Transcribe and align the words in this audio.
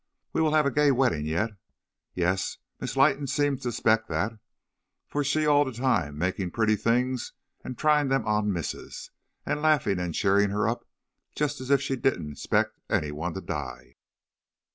We 0.33 0.41
will 0.41 0.55
have 0.55 0.65
a 0.65 0.71
gay 0.71 0.89
wedding 0.89 1.27
yet. 1.27 1.51
Yes; 2.15 2.57
Miss 2.79 2.97
Leighton 2.97 3.27
seems 3.27 3.61
to 3.61 3.71
spect 3.71 4.09
that; 4.09 4.39
for 5.07 5.23
she 5.23 5.45
all 5.45 5.63
de 5.63 5.71
time 5.71 6.17
making 6.17 6.49
pretty 6.49 6.75
things 6.75 7.33
and 7.63 7.77
trying 7.77 8.07
them 8.07 8.25
on 8.25 8.51
missus, 8.51 9.11
and 9.45 9.61
laughing 9.61 9.99
and 9.99 10.15
cheering 10.15 10.49
her 10.49 10.67
up, 10.67 10.87
just 11.35 11.61
as 11.61 11.69
if 11.69 11.83
she 11.83 11.97
didn't 11.97 12.37
spect 12.37 12.79
any 12.89 13.11
one 13.11 13.35
to 13.35 13.41
die.' 13.41 13.97